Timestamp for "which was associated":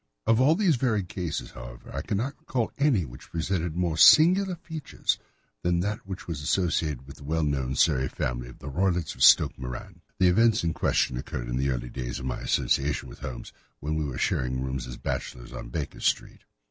6.07-7.05